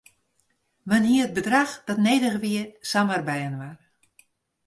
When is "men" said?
0.93-1.03